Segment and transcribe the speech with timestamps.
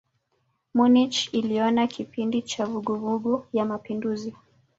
[0.75, 4.35] Munich iliona kipindi cha vuguvugu ya mapinduzi.